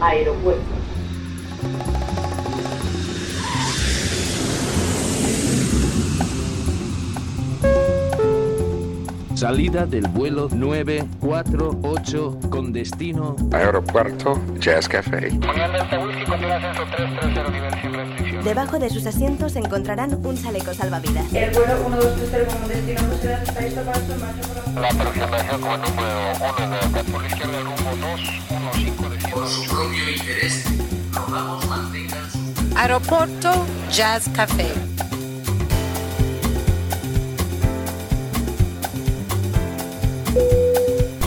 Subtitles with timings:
[0.00, 0.69] 爱的问题。
[9.40, 15.30] Salida del vuelo 948 con destino Aeropuerto Jazz Café.
[18.44, 21.32] Debajo de sus asientos encontrarán un chaleco salvavidas.
[21.32, 23.00] El vuelo 1230 como destino
[24.74, 24.82] la...
[24.82, 30.64] La aproximación con número 1 de izquierda, rumbo 215 de Por su propio interés,
[31.14, 32.38] rogamos mantengan su...
[32.76, 34.89] Aeropuerto Jazz Café.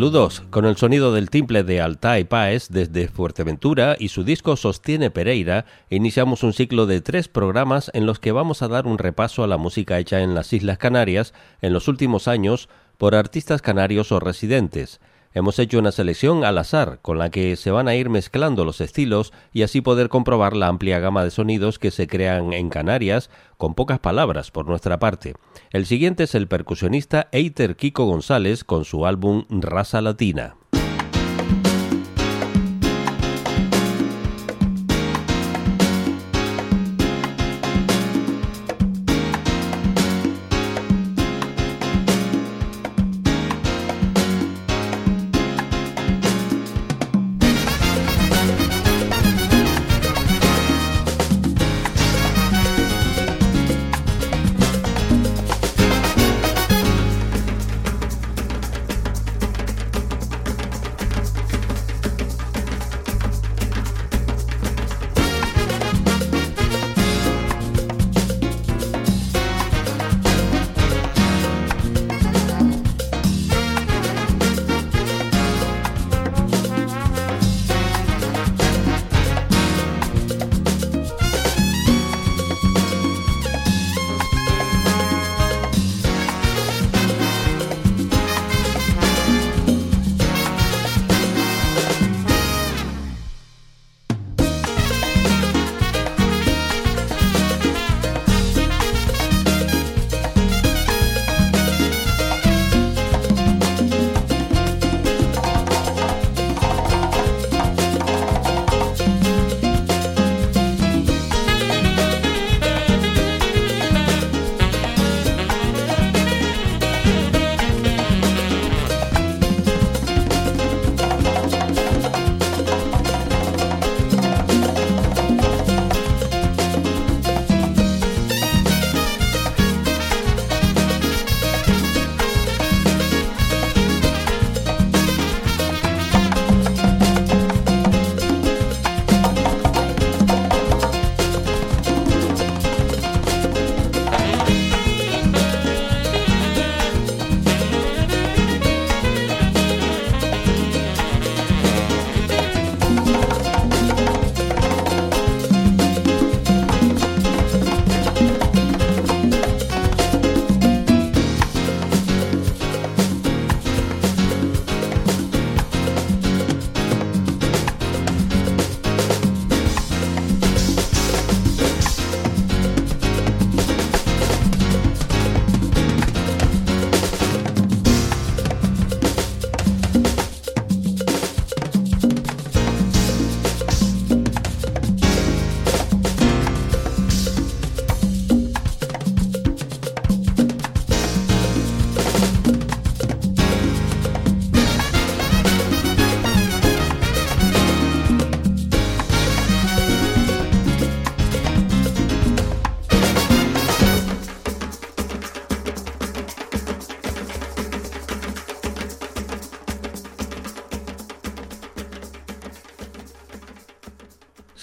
[0.00, 5.10] Saludos, con el sonido del timple de Altai Páez desde Fuerteventura y su disco Sostiene
[5.10, 9.44] Pereira, iniciamos un ciclo de tres programas en los que vamos a dar un repaso
[9.44, 14.10] a la música hecha en las Islas Canarias en los últimos años por artistas canarios
[14.10, 15.02] o residentes.
[15.32, 18.80] Hemos hecho una selección al azar con la que se van a ir mezclando los
[18.80, 23.30] estilos y así poder comprobar la amplia gama de sonidos que se crean en Canarias
[23.56, 25.34] con pocas palabras por nuestra parte.
[25.70, 30.56] El siguiente es el percusionista Eiter Kiko González con su álbum Raza Latina.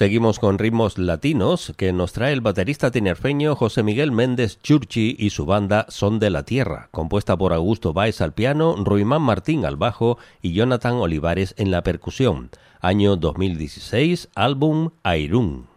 [0.08, 5.32] Seguimos con ritmos latinos que nos trae el baterista tinerfeño José Miguel Méndez Churchi y
[5.32, 9.76] su banda Son de la Tierra, compuesta por Augusto Báez al piano, Ruimán Martín al
[9.76, 12.52] bajo y Jonathan Olivares en la percusión.
[12.80, 15.68] Año 2016, álbum Airún.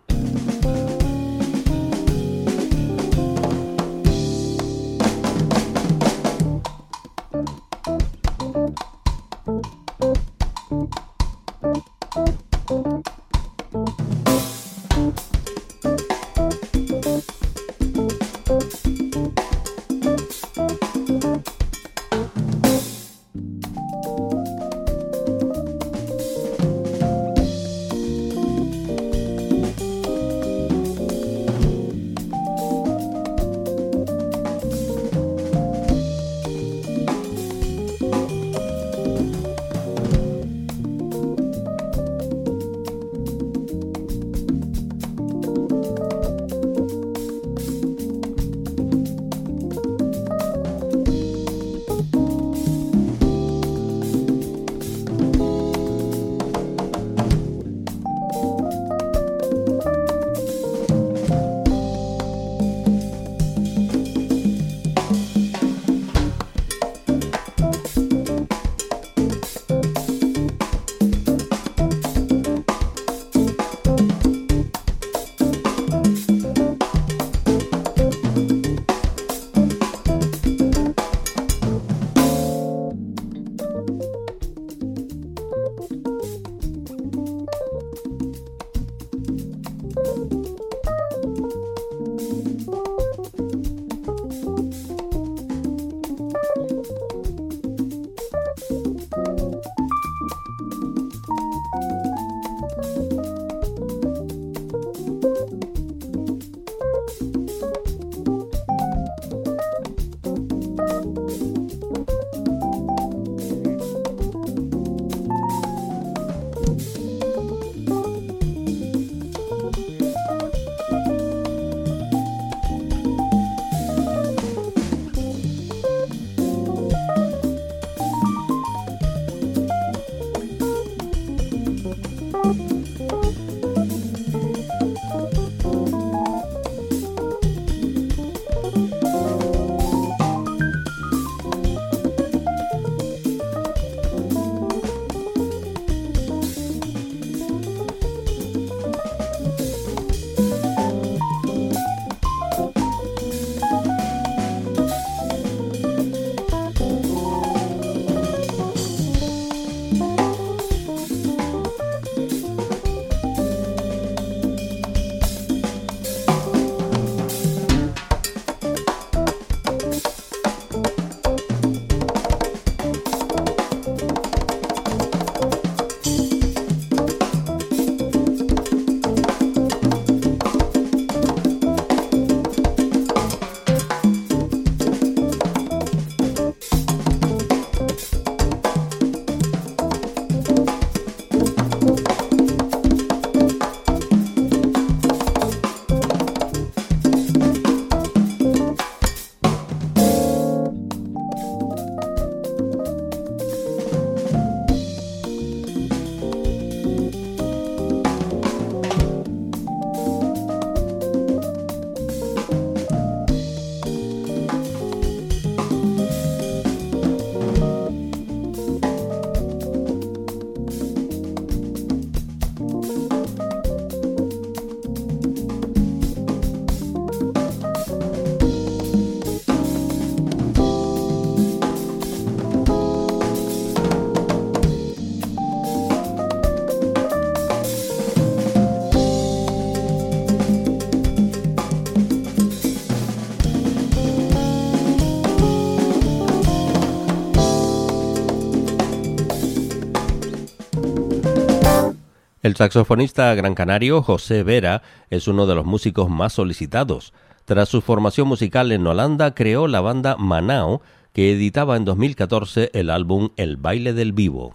[252.42, 254.80] El saxofonista gran canario José Vera
[255.10, 257.12] es uno de los músicos más solicitados.
[257.44, 260.80] Tras su formación musical en Holanda, creó la banda Manao,
[261.12, 264.54] que editaba en 2014 el álbum El baile del vivo.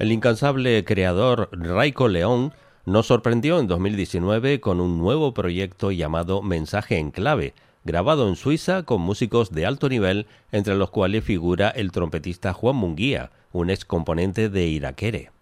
[0.00, 2.54] El incansable creador Raiko León
[2.86, 7.52] nos sorprendió en 2019 con un nuevo proyecto llamado Mensaje en Clave,
[7.84, 12.76] grabado en Suiza con músicos de alto nivel, entre los cuales figura el trompetista Juan
[12.76, 15.32] Munguía, un ex componente de Iraquere.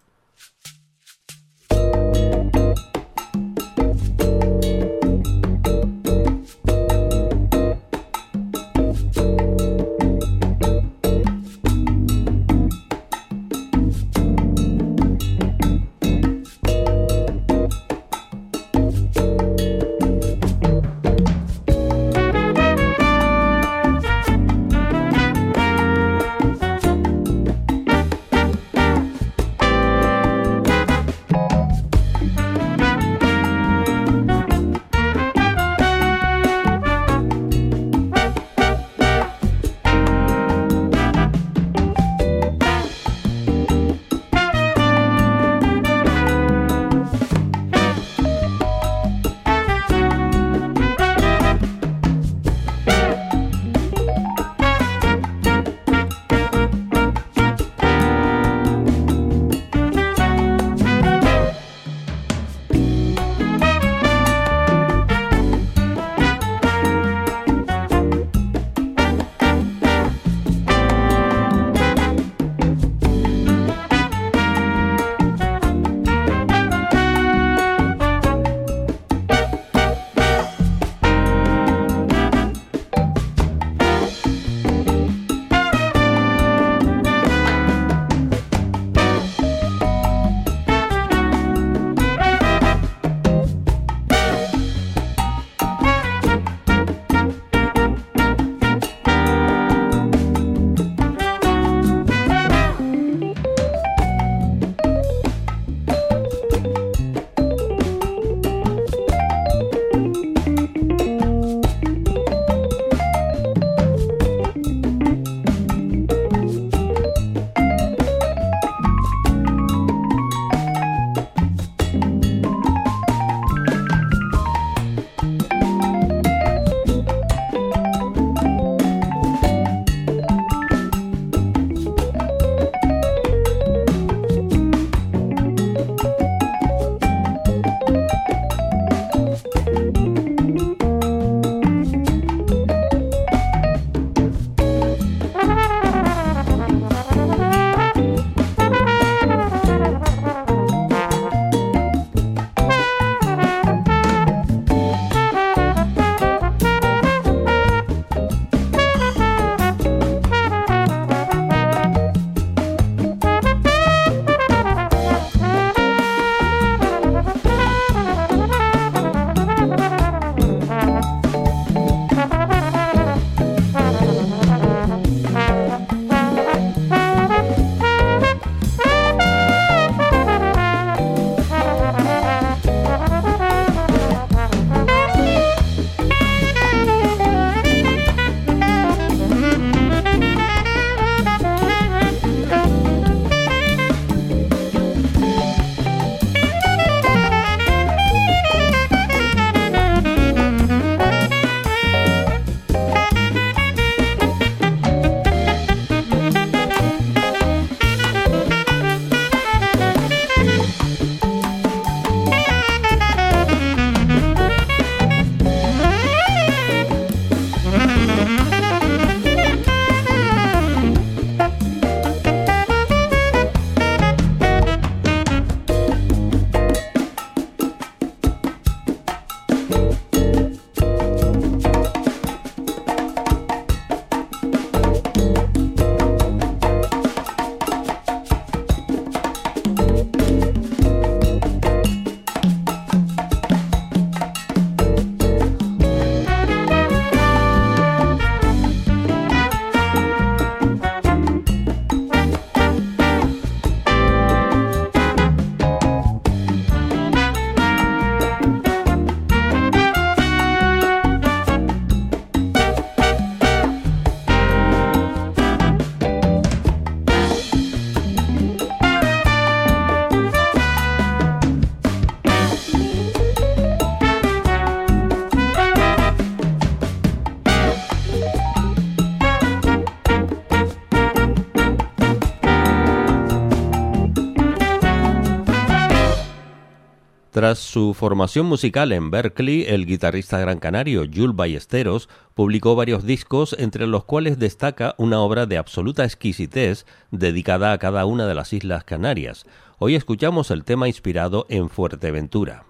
[287.39, 293.55] Tras su formación musical en Berkeley, el guitarrista gran canario Jules Ballesteros publicó varios discos,
[293.57, 298.51] entre los cuales destaca una obra de absoluta exquisitez dedicada a cada una de las
[298.51, 299.45] Islas Canarias.
[299.77, 302.65] Hoy escuchamos el tema inspirado en Fuerteventura.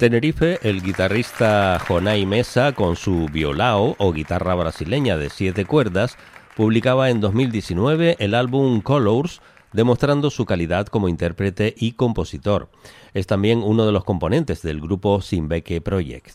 [0.00, 6.16] Tenerife, el guitarrista Jonay Mesa, con su violao o guitarra brasileña de siete cuerdas,
[6.56, 9.42] publicaba en 2019 el álbum Colors,
[9.74, 12.70] demostrando su calidad como intérprete y compositor.
[13.12, 16.30] Es también uno de los componentes del grupo Simbeque Project.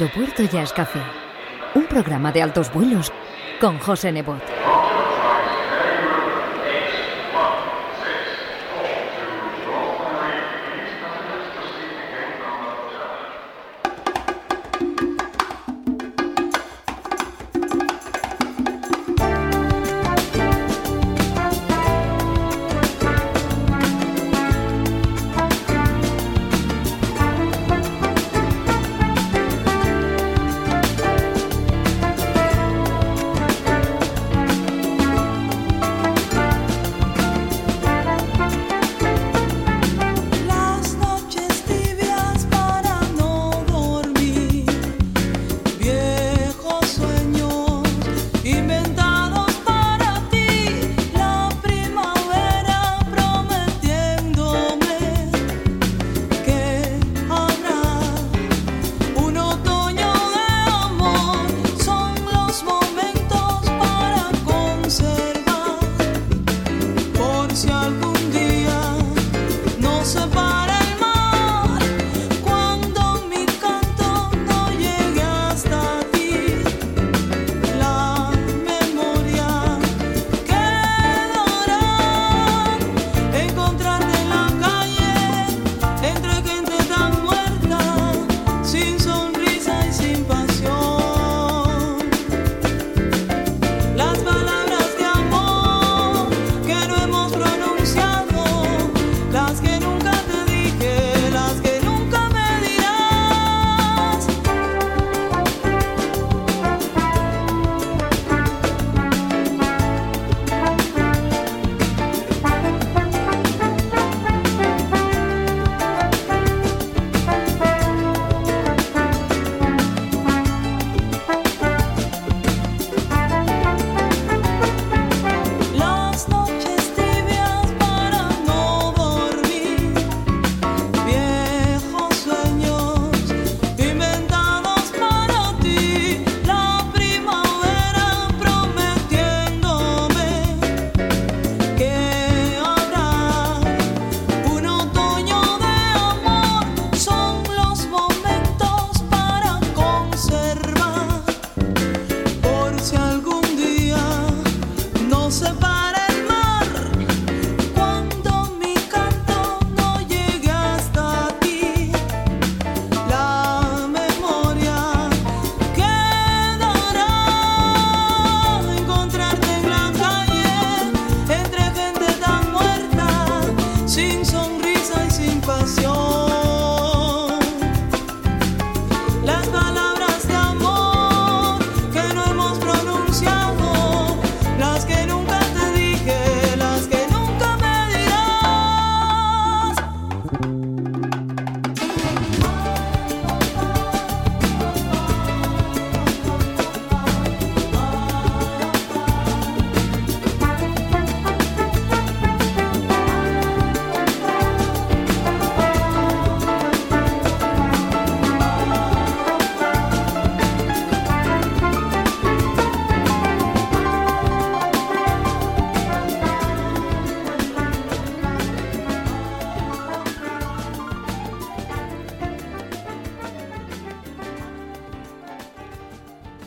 [0.00, 1.00] Aeropuerto Jazz Café.
[1.74, 3.12] Un programa de altos vuelos
[3.60, 4.57] con José Nebot.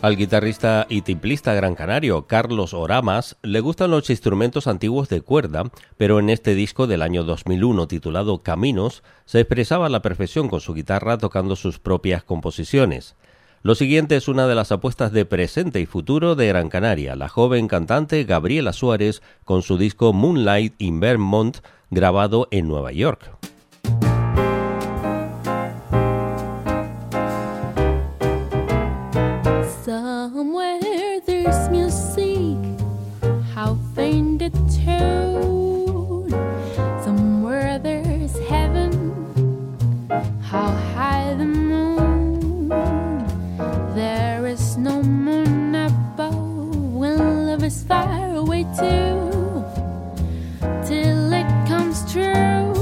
[0.01, 5.69] Al guitarrista y timplista gran canario Carlos Oramas le gustan los instrumentos antiguos de cuerda,
[5.95, 10.59] pero en este disco del año 2001 titulado Caminos se expresaba a la perfección con
[10.59, 13.15] su guitarra tocando sus propias composiciones.
[13.61, 17.29] Lo siguiente es una de las apuestas de presente y futuro de Gran Canaria, la
[17.29, 21.59] joven cantante Gabriela Suárez con su disco Moonlight in Vermont
[21.91, 23.37] grabado en Nueva York.
[50.85, 52.73] till it comes true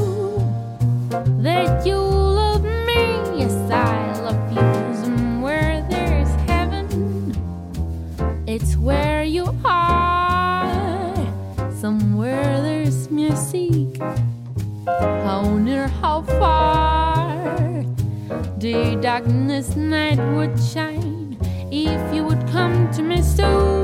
[1.42, 3.02] that you love me.
[3.40, 6.88] Yes I love you and there's heaven.
[8.48, 11.16] It's where you are.
[11.74, 14.02] Somewhere there's music.
[14.86, 17.84] How near how far
[18.58, 21.38] the darkness night would shine
[21.72, 23.79] if you would come to me soon?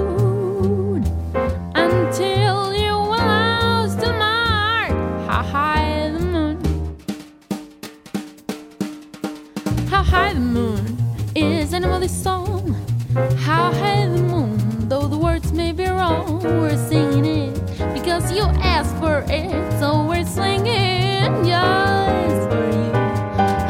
[19.06, 22.92] For it so we're singing yes for you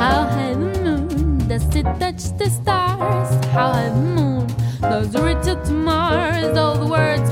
[0.01, 3.29] how high the moon does it touch the stars?
[3.47, 4.47] How high the moon
[5.25, 6.57] reach up to Mars?
[6.57, 7.31] All the words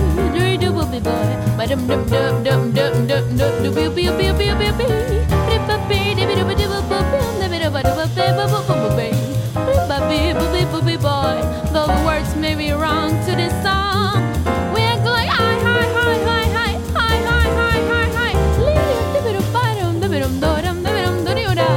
[0.91, 1.57] lovely boy.
[1.57, 4.87] Ba dum dum dum dum dum dum dum dum bee bee bee bee bee bee.
[5.49, 9.11] Rippa bee dibby dibby dibby boo boom dibby dibby dibby bee boo boo boo bee.
[9.67, 11.37] Rippa bee boo bee boo bee boy.
[11.73, 14.19] Though the words may be wrong to this song,
[14.73, 18.31] we act like hi hi hi hi hi hi hi hi hi hi.
[18.65, 21.69] Lily dibby dum ba dum dibby dum do dum dibby dum do do da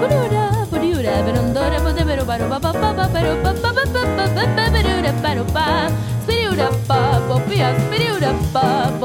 [0.00, 2.70] do do da do do da dum do da dibby dum ba dum ba ba
[2.72, 5.44] ba ba ba ba ba ba ba ba ba ba ba ba ba ba ba
[5.56, 5.66] ba
[7.60, 8.96] Yes, Peruda, Papa,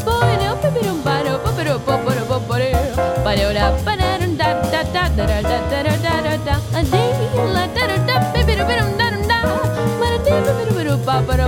[0.00, 1.34] Spoiler, papirum, paro,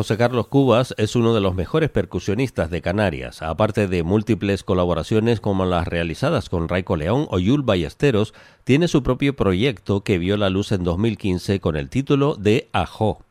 [0.00, 3.42] José Carlos Cubas es uno de los mejores percusionistas de Canarias.
[3.42, 8.32] Aparte de múltiples colaboraciones como las realizadas con Raico León o Yul Ballesteros,
[8.64, 13.22] tiene su propio proyecto que vio la luz en 2015 con el título de Ajo.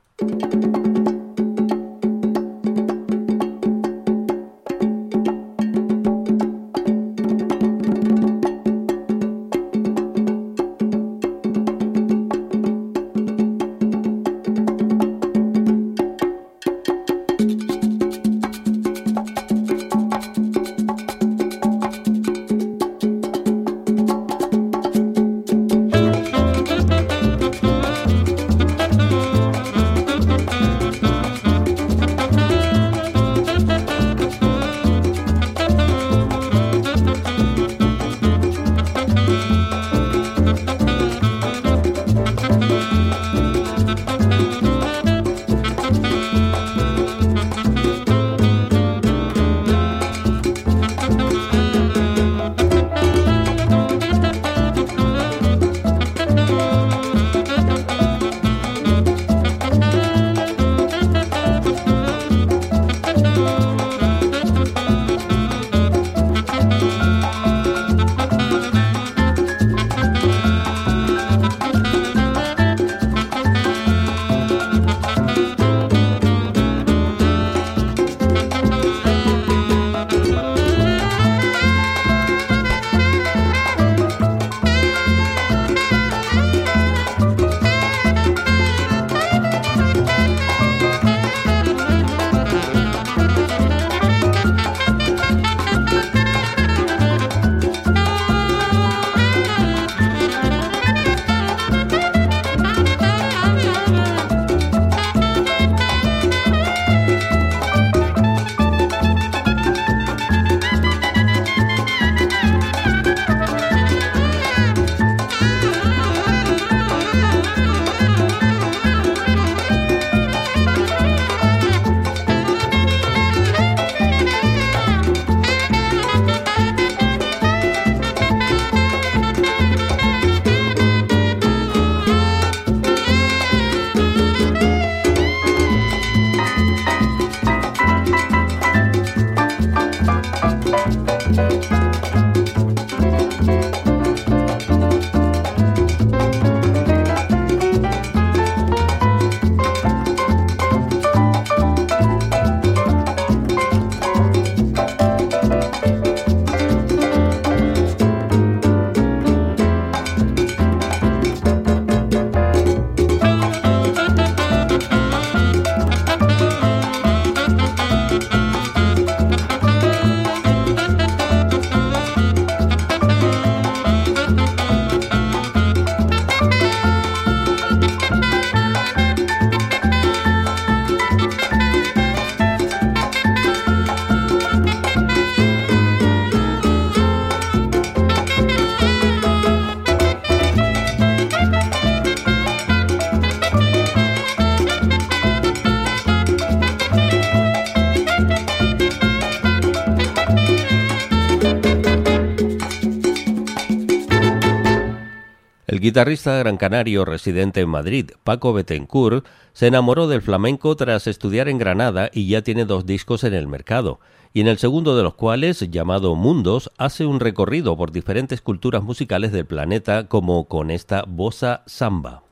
[205.80, 211.48] El guitarrista gran canario residente en Madrid, Paco Betancourt, se enamoró del flamenco tras estudiar
[211.48, 214.02] en Granada y ya tiene dos discos en el mercado,
[214.34, 218.84] y en el segundo de los cuales, llamado Mundos, hace un recorrido por diferentes culturas
[218.84, 222.24] musicales del planeta como con esta bossa samba.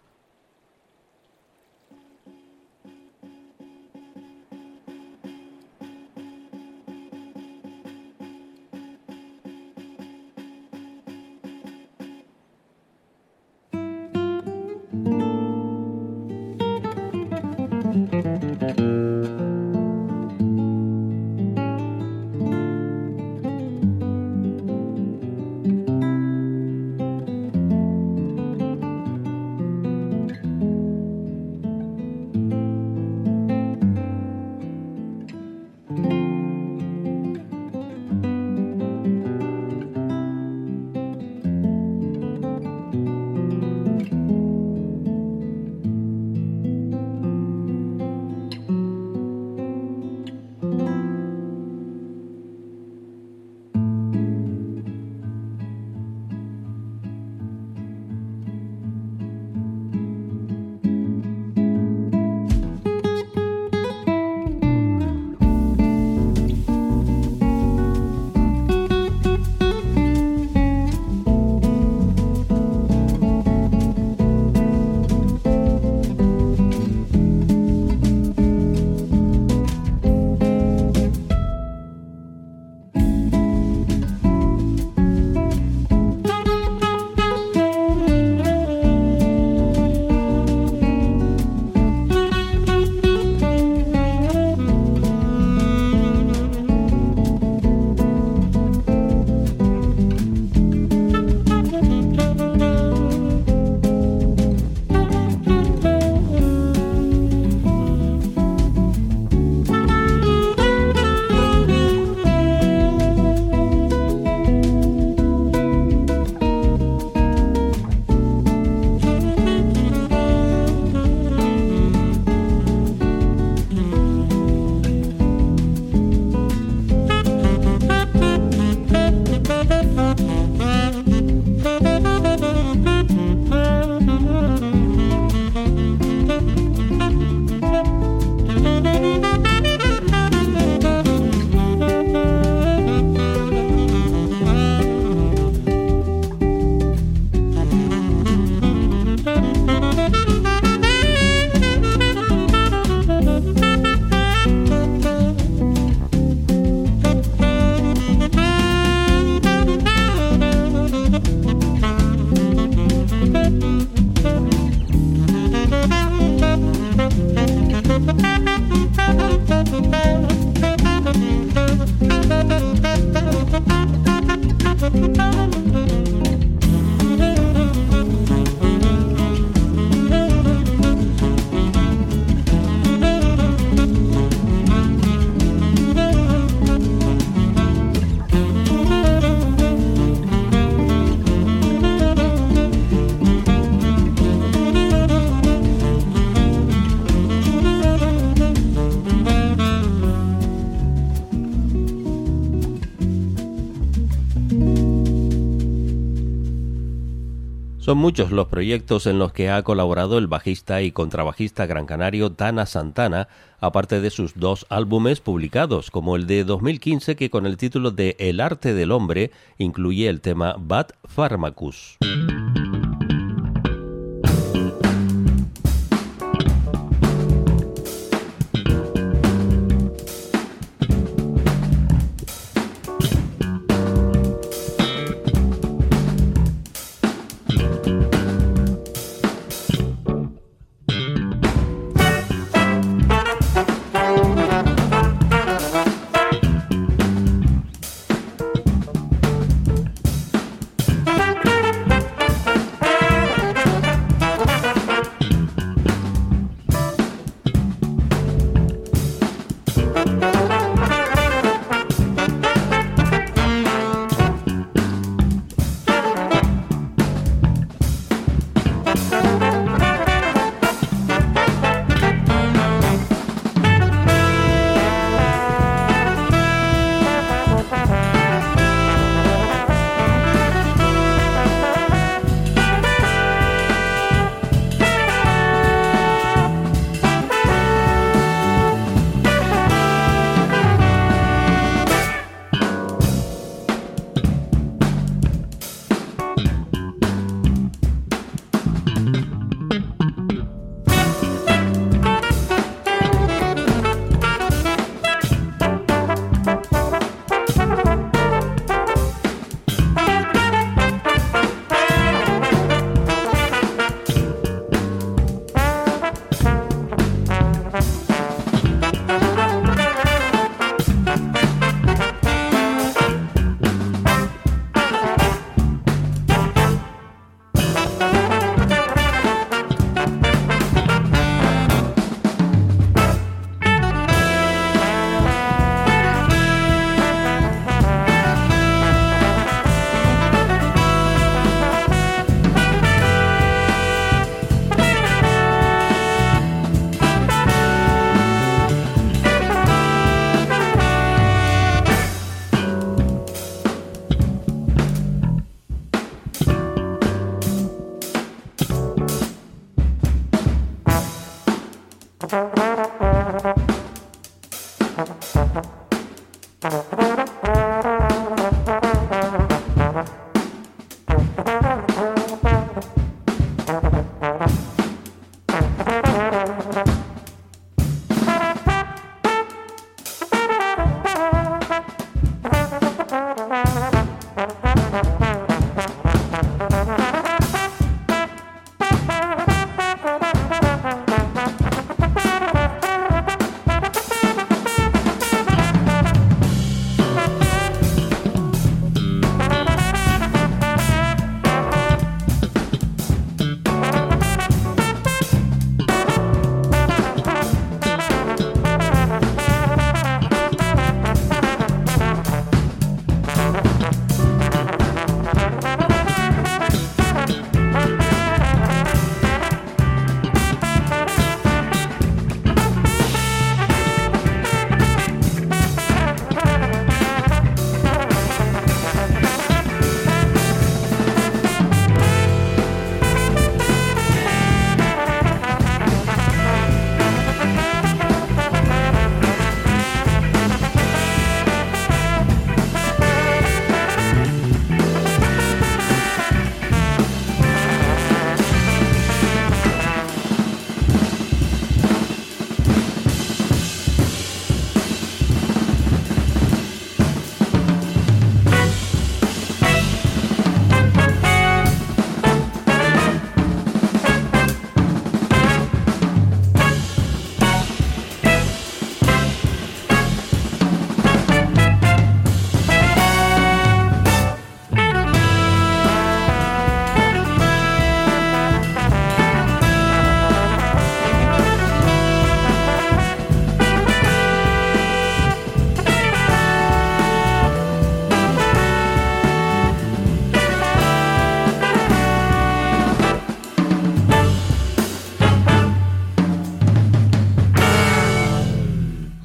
[207.88, 212.28] Son muchos los proyectos en los que ha colaborado el bajista y contrabajista gran canario
[212.28, 213.30] Dana Santana,
[213.62, 218.18] aparte de sus dos álbumes publicados, como el de 2015 que con el título de
[218.20, 221.98] El arte del hombre incluye el tema Bad Pharmacus.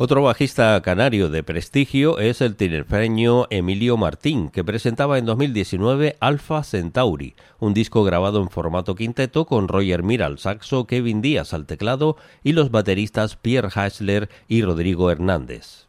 [0.05, 6.65] Otro bajista canario de prestigio es el tinerfeño Emilio Martín, que presentaba en 2019 Alpha
[6.65, 11.67] Centauri, un disco grabado en formato quinteto con Roger Mira al saxo, Kevin Díaz al
[11.67, 15.87] teclado y los bateristas Pierre Hasler y Rodrigo Hernández.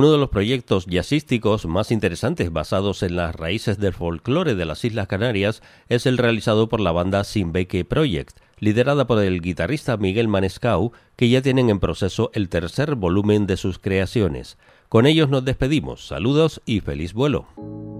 [0.00, 4.82] Uno de los proyectos jazzísticos más interesantes basados en las raíces del folclore de las
[4.82, 10.26] Islas Canarias es el realizado por la banda Simbeque Project, liderada por el guitarrista Miguel
[10.26, 14.56] Manescau, que ya tienen en proceso el tercer volumen de sus creaciones.
[14.88, 16.06] Con ellos nos despedimos.
[16.06, 17.99] Saludos y feliz vuelo.